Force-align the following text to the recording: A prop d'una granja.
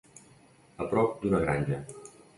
A 0.85 0.87
prop 0.95 1.21
d'una 1.25 1.45
granja. 1.45 1.83